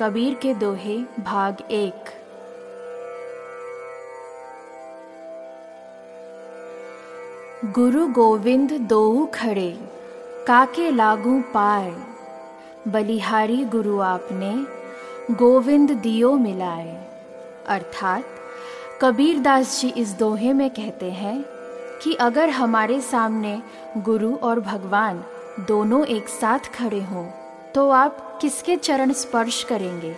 कबीर 0.00 0.34
के 0.34 0.54
दोहे, 0.54 0.98
भाग 1.02 1.56
एक। 1.70 1.94
गुरु 7.64 8.06
गोविंद 8.06 8.72
दोऊ 8.72 9.26
खड़े, 9.26 9.78
काके 10.46 10.90
लागू 10.90 11.40
पाए। 11.54 11.96
बलिहारी 12.88 13.64
गुरु 13.64 14.00
आपने, 14.00 14.66
गोविंद 15.34 15.90
दियो 15.90 16.32
मिलाए। 16.32 17.08
अर्थात, 17.66 18.24
कबीर 19.00 19.38
दास 19.38 19.80
जी 19.80 19.88
इस 19.88 20.08
दोहे 20.08 20.52
में 20.52 20.70
कहते 20.70 21.10
हैं 21.10 21.44
कि 22.02 22.14
अगर 22.14 22.48
हमारे 22.48 23.00
सामने 23.00 23.62
गुरु 23.98 24.36
और 24.36 24.60
भगवान 24.60 25.24
दोनों 25.60 26.06
एक 26.06 26.28
साथ 26.28 26.58
खड़े 26.58 27.02
हों 27.02 27.41
तो 27.74 27.90
आप 27.90 28.38
किसके 28.40 28.76
चरण 28.76 29.12
स्पर्श 29.12 29.64
करेंगे? 29.64 30.16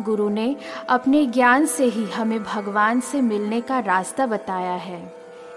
गुरु 0.00 0.28
ने 0.28 0.56
अपने 0.88 1.26
ज्ञान 1.26 1.66
से 1.66 1.84
ही 1.84 2.04
हमें 2.04 2.44
भगवान 2.44 3.00
से 3.00 3.20
मिलने 3.20 3.60
का 3.60 3.78
रास्ता 3.78 4.26
बताया 4.26 4.72
है। 4.72 5.14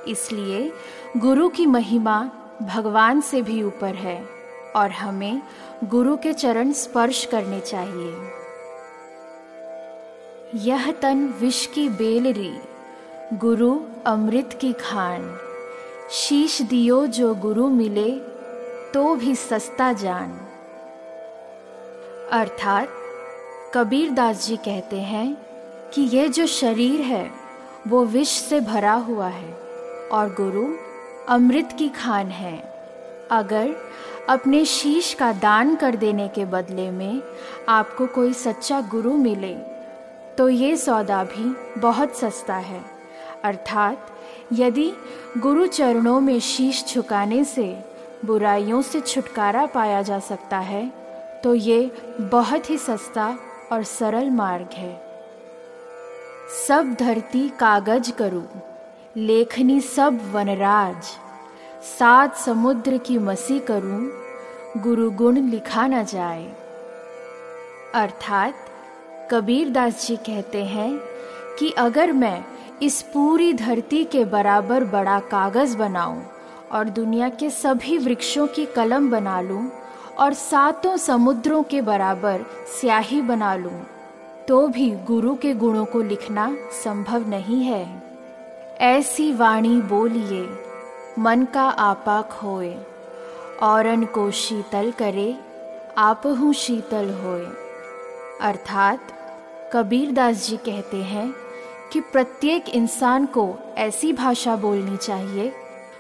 इसलिए 0.08 0.72
गुरु 1.17 1.50
की 1.50 1.66
महिमा 1.66 2.30
भगवान 2.62 3.22
से 3.22 3.41
भी 3.41 3.64
ऊपर 3.64 3.95
है 3.95 4.26
और 4.76 4.91
हमें 4.91 5.41
गुरु 5.84 6.17
के 6.17 6.34
चरण 6.34 6.72
स्पर्श 6.72 7.26
करने 7.26 7.59
चाहिए। 7.59 8.14
यह 10.55 10.91
तन 10.91 11.28
विष 11.39 11.66
की 11.66 11.89
बेलरी 11.89 12.59
गुरु 13.34 13.80
अमृत 14.05 14.58
की 14.62 14.73
खान। 14.73 15.38
शीश 16.12 16.62
दियो 16.62 17.08
जो 17.08 17.36
गुरु 17.36 17.70
मिले 17.70 18.12
तो 18.94 19.16
भी 19.16 19.36
सस्ता 19.36 19.94
जान। 19.94 20.48
अर्थात 22.32 22.90
कबीर 23.74 24.12
दास 24.12 24.48
जी 24.48 24.58
कहते 24.58 25.00
हैं 25.00 25.38
कि 25.94 26.02
यह 26.02 26.28
जो 26.28 26.48
शरीर 26.48 27.02
है, 27.02 27.31
वो 27.88 28.06
विष 28.06 28.28
से 28.28 28.59
भरा 28.59 28.94
हुआ 28.94 29.28
है 29.28 29.53
और 30.12 30.30
गुरु, 30.30 30.76
अमृत 31.30 31.70
की 31.80 31.90
खान 31.90 32.28
है। 32.28 32.73
अगर 33.31 33.76
अपने 34.30 34.66
शीश 34.66 35.14
का 35.14 35.31
दान 35.31 35.76
कर 35.76 35.95
देने 35.95 36.28
के 36.28 36.45
बदले 36.45 36.92
में 36.92 37.22
आपको 37.70 38.08
कोई 38.08 38.34
सच्चा 38.34 38.81
गुरु 38.81 39.14
मिले 39.14 39.53
तो 40.38 40.50
ये 40.50 40.78
सौदा 40.78 41.23
भी 41.23 41.80
बहुत 41.80 42.16
सस्ता 42.16 42.56
है। 42.56 42.81
अर्थात, 43.44 44.12
यदि 44.53 44.92
गुरु 45.38 45.68
चरणों 45.68 46.20
में 46.20 46.40
शीश 46.40 46.86
झुकाने 46.94 47.44
से 47.44 47.80
बुराइयों 48.25 48.81
से 48.81 49.02
छुटकारा 49.02 49.66
पाया 49.66 50.02
जा 50.02 50.20
सकता 50.20 50.58
है 50.58 51.09
तो 51.44 51.54
ये 51.56 51.92
बहुत 52.22 52.70
ही 52.70 52.78
सस्ता 52.78 53.28
और 53.72 53.84
सरल 53.84 54.30
मार्ग 54.30 54.73
है। 54.73 54.94
सब 56.58 56.96
धरती 57.00 57.48
कागज़ 57.50 58.12
करूँ, 58.12 58.48
लेखनी 59.18 59.80
सब 59.81 60.20
वनराज, 60.34 61.04
सात 61.90 62.36
समुद्र 62.38 62.98
की 62.98 63.18
मसी 63.20 63.59
करूँ 63.59 64.81
गुरु 64.84 65.09
गुण 65.12 65.38
लिखा 65.42 65.88
न 65.88 66.04
जाए। 66.06 66.46
अर्थात 67.96 68.66
कबीर 69.31 69.70
दास 69.70 70.06
जी 70.08 70.16
कहते 70.18 70.64
हैं 70.66 70.92
कि 71.59 71.70
अगर 71.78 72.12
मैं 72.12 72.44
इस 72.81 73.02
पूरी 73.14 73.53
धरती 73.53 74.03
के 74.03 74.26
बराबर 74.28 74.84
बड़ा 74.86 75.20
कागज़ 75.31 75.78
बनाऊँ 75.78 76.24
और 76.72 76.90
दुनिया 76.90 77.30
के 77.30 77.50
सभी 77.50 77.98
वृक्षों 77.98 78.48
की 78.48 78.66
कलम 78.66 79.09
बना 79.09 79.40
लूँ 79.42 79.70
और 80.20 80.34
सातों 80.34 80.98
समुद्रों 80.98 81.64
के 81.64 81.81
बराबर 81.81 82.39
स्याही 82.80 83.22
बना 83.22 83.56
लूँ 83.56 83.84
तो 84.48 84.67
भी 84.67 84.92
गुरु 84.92 85.36
के 85.36 85.53
गुणों 85.53 85.86
को 85.86 86.02
लिखना 86.02 86.56
संभव 86.84 87.28
नहीं 87.28 87.64
है। 87.64 88.03
ऐसी 88.81 89.34
वाणी 89.34 89.81
बोलिए, 89.81 90.50
मन 91.19 91.44
का 91.53 91.62
आपा 91.62 92.22
खोए, 92.22 92.78
औरन 93.63 94.03
को 94.03 94.31
शीतल 94.31 94.91
करे, 94.91 95.38
आप 95.97 96.22
हूँ 96.25 96.53
शीतल 96.53 97.09
होए। 97.09 97.46
अर्थात, 98.41 99.00
कबीरदास 99.74 100.47
जी 100.47 100.57
कहते 100.57 100.97
हैं 100.97 101.34
कि 101.94 102.00
प्रत्येक 102.00 102.69
इंसान 102.69 103.25
को 103.25 103.56
ऐसी 103.78 104.13
भाषा 104.13 104.56
बोलनी 104.56 104.97
चाहिए, 104.97 105.53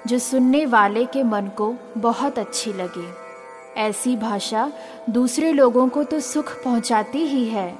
जो 0.07 0.19
सुनने 0.19 0.65
वाले 0.65 1.05
के 1.05 1.23
मन 1.23 1.47
को 1.57 1.75
बहुत 1.97 2.39
अच्छी 2.39 2.73
लगे। 2.73 3.28
ऐसी 3.77 4.15
भाषा 4.15 4.71
दूसरे 5.09 5.51
लोगों 5.51 5.87
को 5.89 6.03
तो 6.03 6.19
सुख 6.19 6.63
पहुंचाती 6.63 7.19
ही 7.19 7.45
है। 7.45 7.77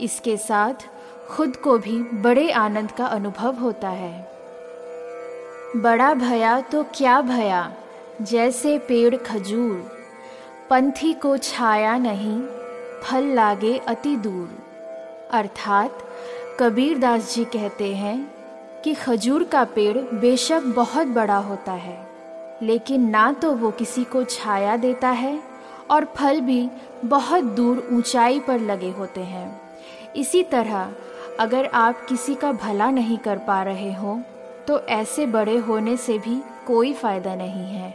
इसके 0.00 0.36
साथ 0.36 0.74
खुद 1.28 1.56
को 1.56 1.78
भी 1.78 1.98
बड़े 1.98 2.50
आनंद 2.50 2.92
का 2.92 3.06
अनुभव 3.06 3.54
होता 3.54 3.88
है। 3.88 4.28
बड़ा 5.76 6.14
भया 6.14 6.60
तो 6.60 6.82
क्या 6.82 7.20
भया, 7.20 7.72
जैसे 8.22 8.78
पेड़ 8.78 9.16
खजूर। 9.16 9.90
पंथी 10.70 11.12
को 11.12 11.36
छाया 11.36 11.98
नहीं, 11.98 12.40
फल 13.02 13.24
लागे 13.24 13.76
अति 13.78 14.16
दूर। 14.16 14.58
अर्थात 15.30 15.98
कबीर 16.60 16.98
दास 16.98 17.34
जी 17.34 17.44
कहते 17.44 17.94
हैं 17.94 18.30
कि 18.84 18.94
खजूर 18.94 19.44
का 19.44 19.64
पेड़ 19.64 19.98
बेशक 19.98 20.62
बहुत 20.66 21.06
बड़ा 21.06 21.36
होता 21.36 21.72
है। 21.72 22.07
लेकिन 22.62 23.08
ना 23.10 23.30
तो 23.32 23.52
वो 23.52 23.70
किसी 23.70 24.04
को 24.04 24.22
छाया 24.24 24.76
देता 24.76 25.08
है 25.10 25.38
और 25.90 26.04
फल 26.16 26.40
भी 26.40 26.68
बहुत 27.04 27.44
दूर 27.44 27.86
ऊंचाई 27.92 28.40
पर 28.40 28.60
लगे 28.60 28.90
होते 28.90 29.20
हैं। 29.20 29.60
इसी 30.16 30.42
तरह, 30.42 30.90
अगर 31.40 31.66
आप 31.66 32.04
किसी 32.08 32.34
का 32.34 32.52
भला 32.54 32.90
नहीं 32.90 33.18
कर 33.18 33.38
पा 33.38 33.62
रहे 33.62 33.92
हो 33.92 34.20
तो 34.66 34.78
ऐसे 34.80 35.26
बड़े 35.26 35.56
होने 35.58 35.96
से 35.96 36.18
भी 36.18 36.40
कोई 36.66 36.92
फ़ायदा 36.92 37.34
नहीं 37.34 37.66
है। 37.66 37.90